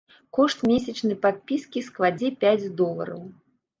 [0.37, 3.21] Кошт месячнай падпіскі складзе пяць долараў.